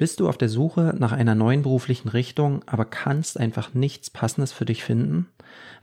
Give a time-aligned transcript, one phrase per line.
[0.00, 4.50] Bist du auf der Suche nach einer neuen beruflichen Richtung, aber kannst einfach nichts Passendes
[4.50, 5.28] für dich finden?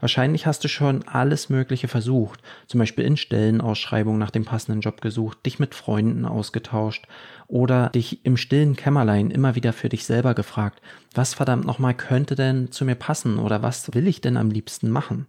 [0.00, 5.02] Wahrscheinlich hast du schon alles Mögliche versucht, zum Beispiel in Stellenausschreibungen nach dem passenden Job
[5.02, 7.06] gesucht, dich mit Freunden ausgetauscht
[7.46, 10.82] oder dich im stillen Kämmerlein immer wieder für dich selber gefragt,
[11.14, 14.90] was verdammt nochmal könnte denn zu mir passen oder was will ich denn am liebsten
[14.90, 15.26] machen?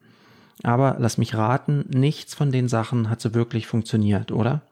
[0.64, 4.64] Aber lass mich raten, nichts von den Sachen hat so wirklich funktioniert, oder?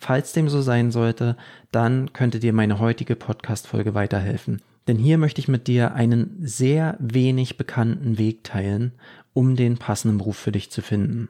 [0.00, 1.36] Falls dem so sein sollte,
[1.72, 4.62] dann könnte dir meine heutige Podcast-Folge weiterhelfen.
[4.88, 8.92] Denn hier möchte ich mit dir einen sehr wenig bekannten Weg teilen,
[9.34, 11.28] um den passenden Beruf für dich zu finden.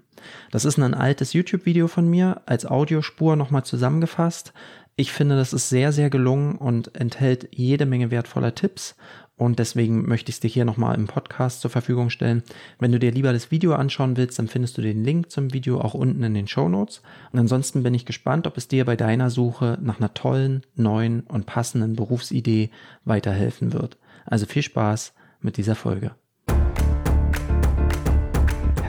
[0.52, 4.52] Das ist ein altes YouTube-Video von mir als Audiospur nochmal zusammengefasst.
[4.94, 8.94] Ich finde, das ist sehr, sehr gelungen und enthält jede Menge wertvoller Tipps
[9.40, 12.42] und deswegen möchte ich es dir hier nochmal im Podcast zur Verfügung stellen.
[12.78, 15.80] Wenn du dir lieber das Video anschauen willst, dann findest du den Link zum Video
[15.80, 17.00] auch unten in den Show Notes.
[17.32, 21.20] Und ansonsten bin ich gespannt, ob es dir bei deiner Suche nach einer tollen, neuen
[21.20, 22.68] und passenden Berufsidee
[23.06, 23.96] weiterhelfen wird.
[24.26, 26.10] Also viel Spaß mit dieser Folge.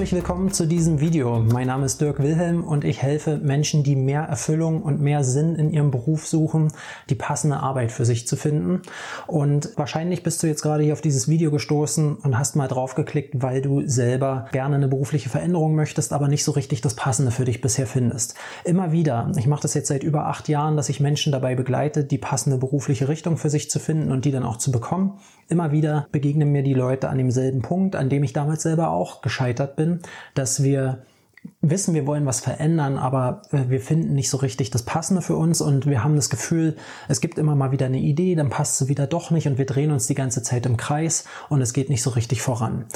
[0.00, 1.40] Herzlich willkommen zu diesem Video.
[1.40, 5.56] Mein Name ist Dirk Wilhelm und ich helfe Menschen, die mehr Erfüllung und mehr Sinn
[5.56, 6.72] in ihrem Beruf suchen,
[7.10, 8.80] die passende Arbeit für sich zu finden.
[9.26, 12.94] Und wahrscheinlich bist du jetzt gerade hier auf dieses Video gestoßen und hast mal drauf
[12.94, 17.30] geklickt, weil du selber gerne eine berufliche Veränderung möchtest, aber nicht so richtig das Passende
[17.30, 18.36] für dich bisher findest.
[18.64, 22.04] Immer wieder, ich mache das jetzt seit über acht Jahren, dass ich Menschen dabei begleite,
[22.04, 25.18] die passende berufliche Richtung für sich zu finden und die dann auch zu bekommen.
[25.50, 29.20] Immer wieder begegnen mir die Leute an demselben Punkt, an dem ich damals selber auch
[29.20, 29.89] gescheitert bin,
[30.34, 31.02] dass wir
[31.62, 35.36] wissen, wir wollen was verändern, aber äh, wir finden nicht so richtig das Passende für
[35.36, 36.76] uns und wir haben das Gefühl,
[37.08, 39.66] es gibt immer mal wieder eine Idee, dann passt sie wieder doch nicht und wir
[39.66, 42.86] drehen uns die ganze Zeit im Kreis und es geht nicht so richtig voran.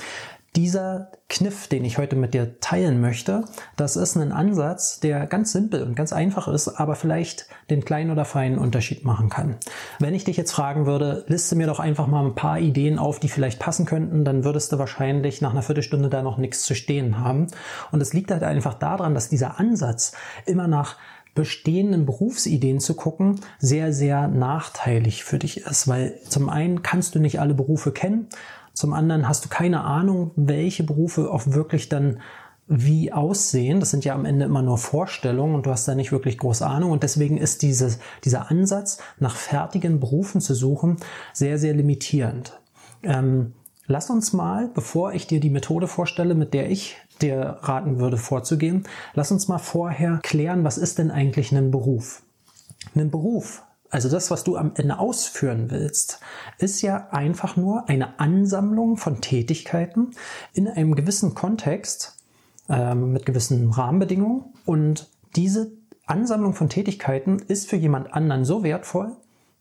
[0.56, 3.44] Dieser Kniff, den ich heute mit dir teilen möchte,
[3.76, 8.12] das ist ein Ansatz, der ganz simpel und ganz einfach ist, aber vielleicht den kleinen
[8.12, 9.56] oder feinen Unterschied machen kann.
[9.98, 13.18] Wenn ich dich jetzt fragen würde, liste mir doch einfach mal ein paar Ideen auf,
[13.18, 16.76] die vielleicht passen könnten, dann würdest du wahrscheinlich nach einer Viertelstunde da noch nichts zu
[16.76, 17.48] stehen haben.
[17.90, 20.12] Und es liegt halt einfach daran, dass dieser Ansatz
[20.46, 20.96] immer nach
[21.34, 27.18] bestehenden Berufsideen zu gucken, sehr, sehr nachteilig für dich ist, weil zum einen kannst du
[27.18, 28.28] nicht alle Berufe kennen
[28.74, 32.20] zum anderen hast du keine Ahnung, welche Berufe auch wirklich dann
[32.66, 33.80] wie aussehen.
[33.80, 36.66] Das sind ja am Ende immer nur Vorstellungen und du hast da nicht wirklich große
[36.66, 36.90] Ahnung.
[36.90, 40.96] Und deswegen ist dieses, dieser Ansatz, nach fertigen Berufen zu suchen,
[41.32, 42.58] sehr, sehr limitierend.
[43.02, 43.52] Ähm,
[43.86, 48.16] lass uns mal, bevor ich dir die Methode vorstelle, mit der ich dir raten würde
[48.16, 48.84] vorzugehen,
[49.14, 52.22] lass uns mal vorher klären, was ist denn eigentlich ein Beruf?
[52.94, 53.62] Ein Beruf
[53.94, 56.18] also das, was du am Ende ausführen willst,
[56.58, 60.10] ist ja einfach nur eine Ansammlung von Tätigkeiten
[60.52, 62.18] in einem gewissen Kontext
[62.68, 64.46] ähm, mit gewissen Rahmenbedingungen.
[64.66, 65.70] Und diese
[66.06, 69.12] Ansammlung von Tätigkeiten ist für jemand anderen so wertvoll,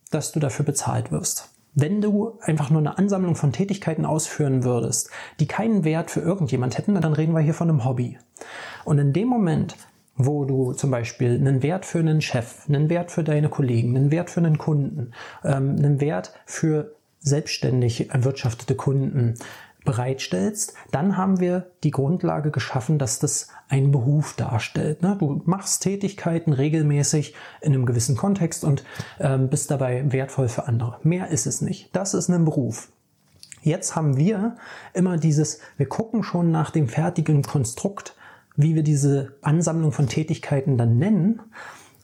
[0.10, 1.52] dass du dafür bezahlt wirst.
[1.76, 6.80] Wenn du einfach nur eine Ansammlung von Tätigkeiten ausführen würdest, die keinen Wert für irgendjemand
[6.80, 8.18] hätten, dann reden wir hier von einem Hobby.
[8.84, 9.76] Und in dem Moment,
[10.16, 14.12] wo du zum Beispiel einen Wert für einen Chef, einen Wert für deine Kollegen, einen
[14.12, 15.12] Wert für einen Kunden,
[15.44, 19.35] ähm, einen Wert für selbstständig erwirtschaftete Kunden
[19.85, 25.02] bereitstellst, dann haben wir die Grundlage geschaffen, dass das einen Beruf darstellt.
[25.02, 25.18] Ne?
[25.19, 28.84] Du machst Tätigkeiten regelmäßig in einem gewissen Kontext und
[29.19, 31.00] ähm, bist dabei wertvoll für andere.
[31.03, 31.94] Mehr ist es nicht.
[31.94, 32.90] Das ist ein Beruf.
[33.62, 34.57] Jetzt haben wir
[34.94, 38.16] immer dieses, wir gucken schon nach dem fertigen Konstrukt,
[38.56, 41.41] wie wir diese Ansammlung von Tätigkeiten dann nennen.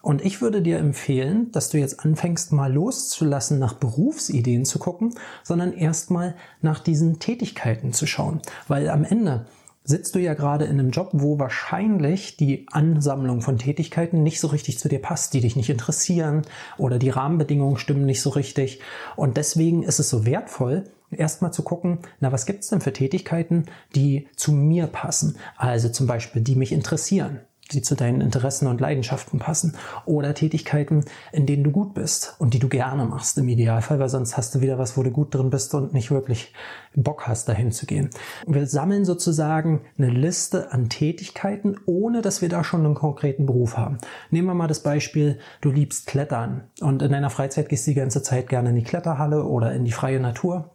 [0.01, 5.13] Und ich würde dir empfehlen, dass du jetzt anfängst, mal loszulassen, nach Berufsideen zu gucken,
[5.43, 8.41] sondern erstmal nach diesen Tätigkeiten zu schauen.
[8.67, 9.45] Weil am Ende
[9.89, 14.47] sitzt du ja gerade in einem Job, wo wahrscheinlich die Ansammlung von Tätigkeiten nicht so
[14.47, 16.43] richtig zu dir passt, die dich nicht interessieren
[16.77, 18.81] oder die Rahmenbedingungen stimmen nicht so richtig.
[19.15, 23.65] Und deswegen ist es so wertvoll, erstmal zu gucken, na, was gibt's denn für Tätigkeiten,
[23.95, 25.37] die zu mir passen?
[25.57, 27.39] Also zum Beispiel, die mich interessieren,
[27.71, 29.75] die zu deinen Interessen und Leidenschaften passen.
[30.05, 34.09] Oder Tätigkeiten, in denen du gut bist und die du gerne machst im Idealfall, weil
[34.09, 36.53] sonst hast du wieder was, wo du gut drin bist und nicht wirklich
[36.95, 38.09] Bock hast, dahin zu gehen.
[38.47, 43.77] Wir sammeln sozusagen eine Liste an Tätigkeiten, ohne dass wir da schon einen konkreten Beruf
[43.77, 43.99] haben.
[44.31, 47.95] Nehmen wir mal das Beispiel, du liebst Klettern und in deiner Freizeit gehst du die
[47.95, 50.71] ganze Zeit gerne in die Kletterhalle oder in die freie Natur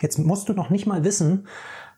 [0.00, 1.46] Jetzt musst du noch nicht mal wissen,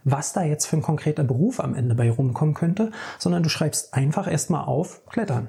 [0.04, 3.94] was da jetzt für ein konkreter Beruf am Ende bei rumkommen könnte, sondern du schreibst
[3.94, 5.48] einfach erstmal auf Klettern.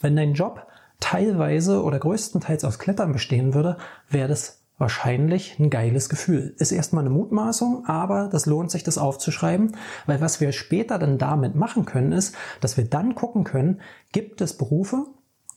[0.00, 0.66] Wenn dein Job
[1.00, 6.54] teilweise oder größtenteils aus Klettern bestehen würde, wäre das wahrscheinlich ein geiles Gefühl.
[6.58, 9.76] Ist erstmal eine Mutmaßung, aber das lohnt sich, das aufzuschreiben,
[10.06, 13.80] weil was wir später dann damit machen können, ist, dass wir dann gucken können,
[14.12, 15.06] gibt es Berufe,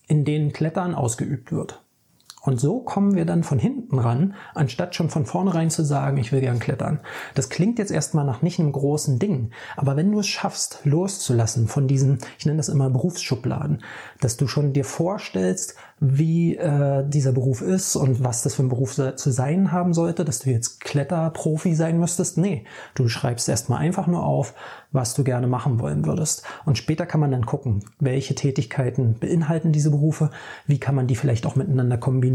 [0.07, 1.83] in denen Klettern ausgeübt wird.
[2.41, 6.31] Und so kommen wir dann von hinten ran, anstatt schon von vornherein zu sagen, ich
[6.31, 6.99] will gern klettern.
[7.35, 11.67] Das klingt jetzt erstmal nach nicht einem großen Ding, aber wenn du es schaffst, loszulassen
[11.67, 13.83] von diesen, ich nenne das immer Berufsschubladen,
[14.19, 18.69] dass du schon dir vorstellst, wie äh, dieser Beruf ist und was das für ein
[18.69, 22.39] Beruf zu sein haben sollte, dass du jetzt Kletterprofi sein müsstest.
[22.39, 22.65] Nee,
[22.95, 24.55] du schreibst erstmal einfach nur auf,
[24.91, 26.43] was du gerne machen wollen würdest.
[26.65, 30.31] Und später kann man dann gucken, welche Tätigkeiten beinhalten diese Berufe,
[30.65, 32.30] wie kann man die vielleicht auch miteinander kombinieren.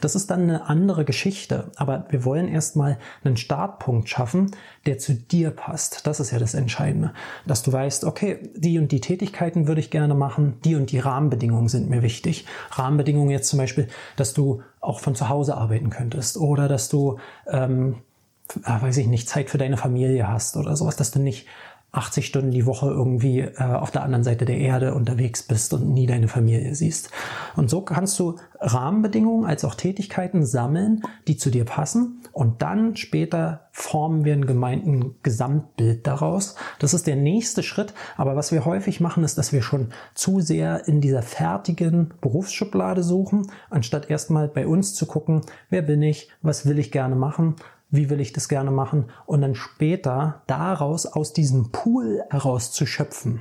[0.00, 1.70] Das ist dann eine andere Geschichte.
[1.76, 4.50] Aber wir wollen erstmal einen Startpunkt schaffen,
[4.84, 6.06] der zu dir passt.
[6.06, 7.12] Das ist ja das Entscheidende.
[7.46, 10.98] Dass du weißt, okay, die und die Tätigkeiten würde ich gerne machen, die und die
[10.98, 12.46] Rahmenbedingungen sind mir wichtig.
[12.72, 16.88] Rahmen Rahmenbedingungen jetzt zum Beispiel, dass du auch von zu Hause arbeiten könntest oder dass
[16.88, 17.18] du,
[17.48, 17.96] ähm,
[18.64, 21.46] äh, weiß ich nicht, Zeit für deine Familie hast oder sowas, dass du nicht
[21.96, 25.92] 80 Stunden die Woche irgendwie äh, auf der anderen Seite der Erde unterwegs bist und
[25.92, 27.10] nie deine Familie siehst.
[27.56, 32.96] Und so kannst du Rahmenbedingungen als auch Tätigkeiten sammeln, die zu dir passen und dann
[32.96, 36.54] später formen wir ein gemeinten Gesamtbild daraus.
[36.78, 40.40] Das ist der nächste Schritt, aber was wir häufig machen, ist, dass wir schon zu
[40.40, 46.30] sehr in dieser fertigen Berufsschublade suchen, anstatt erstmal bei uns zu gucken, wer bin ich,
[46.42, 47.56] was will ich gerne machen
[47.96, 52.86] wie will ich das gerne machen und dann später daraus aus diesem Pool heraus zu
[52.86, 53.40] schöpfen.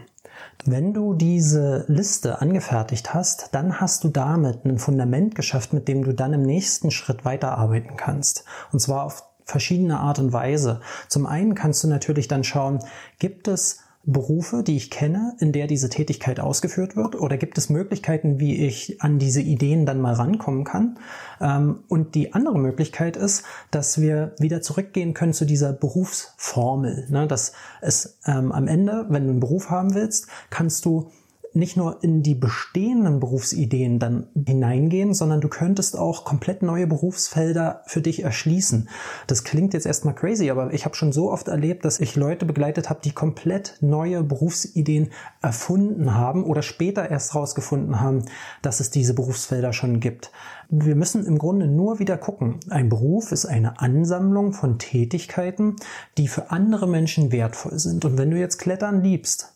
[0.66, 6.04] Wenn du diese Liste angefertigt hast, dann hast du damit ein Fundament geschafft, mit dem
[6.04, 8.46] du dann im nächsten Schritt weiterarbeiten kannst.
[8.72, 10.82] Und zwar auf verschiedene Art und Weise.
[11.08, 12.80] Zum einen kannst du natürlich dann schauen,
[13.20, 17.16] gibt es Berufe, die ich kenne, in der diese Tätigkeit ausgeführt wird?
[17.16, 21.00] Oder gibt es Möglichkeiten, wie ich an diese Ideen dann mal rankommen kann?
[21.42, 27.08] Ähm, und die andere Möglichkeit ist, dass wir wieder zurückgehen können zu dieser Berufsformel.
[27.10, 27.28] Ne?
[27.28, 31.10] Dass es ähm, am Ende, wenn du einen Beruf haben willst, kannst du
[31.56, 37.82] nicht nur in die bestehenden Berufsideen dann hineingehen, sondern du könntest auch komplett neue Berufsfelder
[37.86, 38.90] für dich erschließen.
[39.28, 42.46] Das klingt jetzt erstmal crazy, aber ich habe schon so oft erlebt, dass ich Leute
[42.46, 45.12] begleitet habe, die komplett neue Berufsideen
[45.42, 48.26] erfunden haben oder später erst rausgefunden haben,
[48.62, 50.32] dass es diese Berufsfelder schon gibt.
[50.70, 52.60] Wir müssen im Grunde nur wieder gucken.
[52.70, 55.76] Ein Beruf ist eine Ansammlung von Tätigkeiten,
[56.18, 58.04] die für andere Menschen wertvoll sind.
[58.04, 59.55] Und wenn du jetzt Klettern liebst,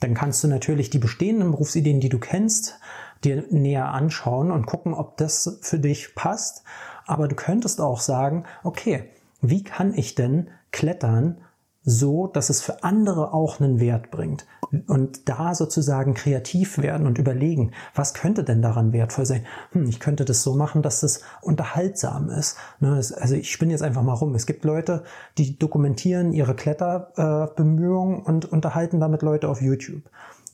[0.00, 2.78] dann kannst du natürlich die bestehenden Berufsideen, die du kennst,
[3.22, 6.64] dir näher anschauen und gucken, ob das für dich passt.
[7.06, 9.04] Aber du könntest auch sagen, okay,
[9.42, 11.38] wie kann ich denn klettern
[11.82, 14.46] so, dass es für andere auch einen Wert bringt.
[14.86, 19.44] Und da sozusagen kreativ werden und überlegen, was könnte denn daran wertvoll sein?
[19.72, 22.56] Hm, ich könnte das so machen, dass es unterhaltsam ist.
[22.78, 24.34] Ne, also ich spinne jetzt einfach mal rum.
[24.34, 25.02] Es gibt Leute,
[25.38, 30.02] die dokumentieren ihre Kletterbemühungen und unterhalten damit Leute auf YouTube.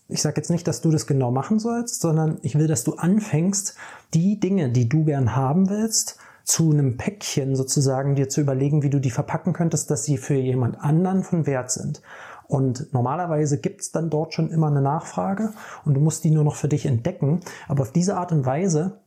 [0.09, 2.95] Ich sage jetzt nicht, dass du das genau machen sollst, sondern ich will, dass du
[2.95, 3.75] anfängst,
[4.15, 8.91] die Dinge, die du gern haben willst, zu einem Päckchen sozusagen dir zu überlegen, wie
[8.91, 12.03] du die verpacken könntest, dass sie für jemand anderen von Wert sind.
[12.49, 15.53] Und normalerweise gibt's dann dort schon immer eine Nachfrage
[15.85, 17.41] und du musst die nur noch für dich entdecken.
[17.69, 19.01] Aber auf diese Art und Weise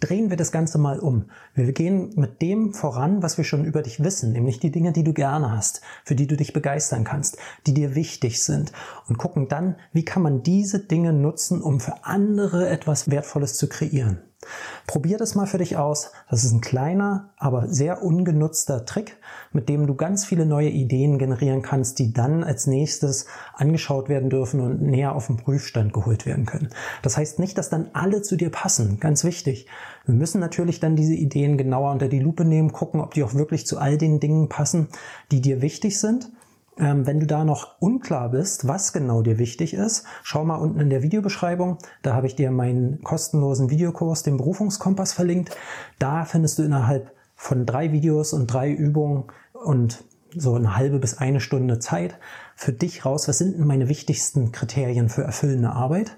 [0.00, 1.30] drehen wir das Ganze mal um.
[1.54, 5.04] Wir gehen mit dem voran, was wir schon über dich wissen, nämlich die Dinge, die
[5.04, 8.72] du gerne hast, für die du dich begeistern kannst, die dir wichtig sind
[9.08, 13.68] und gucken dann, wie kann man diese Dinge nutzen, um für andere etwas Wertvolles zu
[13.68, 14.22] kreieren.
[14.86, 16.12] Probier das mal für dich aus.
[16.30, 19.16] Das ist ein kleiner, aber sehr ungenutzter Trick,
[19.52, 24.30] mit dem du ganz viele neue Ideen generieren kannst, die dann als nächstes angeschaut werden
[24.30, 26.68] dürfen und näher auf den Prüfstand geholt werden können.
[27.02, 29.00] Das heißt nicht, dass dann alle zu dir passen.
[29.00, 29.66] Ganz wichtig.
[30.06, 33.34] Wir müssen natürlich dann diese Ideen genauer unter die Lupe nehmen, gucken, ob die auch
[33.34, 34.88] wirklich zu all den Dingen passen,
[35.30, 36.30] die dir wichtig sind.
[36.78, 40.80] Ähm, wenn du da noch unklar bist, was genau dir wichtig ist, schau mal unten
[40.80, 41.78] in der Videobeschreibung.
[42.02, 45.56] Da habe ich dir meinen kostenlosen Videokurs, den Berufungskompass, verlinkt.
[45.98, 50.04] Da findest du innerhalb von drei Videos und drei Übungen und
[50.36, 52.18] so eine halbe bis eine Stunde Zeit
[52.56, 56.16] für dich raus, was sind denn meine wichtigsten Kriterien für erfüllende Arbeit?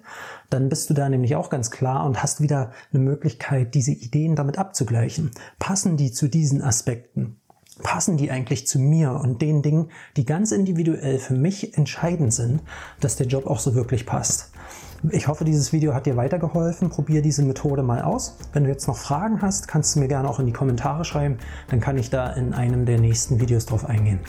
[0.50, 4.36] Dann bist du da nämlich auch ganz klar und hast wieder eine Möglichkeit, diese Ideen
[4.36, 5.30] damit abzugleichen.
[5.58, 7.40] Passen die zu diesen Aspekten?
[7.82, 12.62] Passen die eigentlich zu mir und den Dingen, die ganz individuell für mich entscheidend sind,
[13.00, 14.50] dass der Job auch so wirklich passt.
[15.10, 16.88] Ich hoffe, dieses Video hat dir weitergeholfen.
[16.88, 18.36] Probier diese Methode mal aus.
[18.52, 21.38] Wenn du jetzt noch Fragen hast, kannst du mir gerne auch in die Kommentare schreiben.
[21.68, 24.20] Dann kann ich da in einem der nächsten Videos drauf eingehen.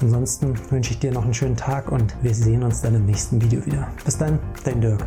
[0.00, 3.40] Ansonsten wünsche ich dir noch einen schönen Tag und wir sehen uns dann im nächsten
[3.40, 3.88] Video wieder.
[4.04, 5.06] Bis dann, dein Dirk.